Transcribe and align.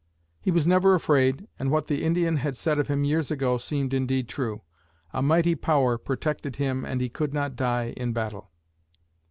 He 0.39 0.49
was 0.49 0.65
never 0.65 0.95
afraid 0.95 1.47
and 1.59 1.69
what 1.69 1.85
the 1.85 2.03
Indian 2.03 2.37
had 2.37 2.57
said 2.57 2.79
of 2.79 2.87
him 2.87 3.03
years 3.03 3.29
ago 3.29 3.57
seemed 3.59 3.93
indeed 3.93 4.27
true. 4.27 4.63
"A 5.13 5.21
mighty 5.21 5.53
Power 5.53 5.99
protected 5.99 6.55
him 6.55 6.83
and 6.83 6.99
he 7.01 7.07
could 7.07 7.35
not 7.35 7.55
die 7.55 7.93
in 7.95 8.11
battle!" 8.11 8.49